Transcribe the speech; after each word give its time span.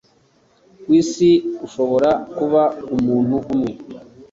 Kwisi 0.83 1.29
ushobora 1.65 2.09
kuba 2.37 2.63
umuntu 2.95 3.35
umwe, 3.53 3.71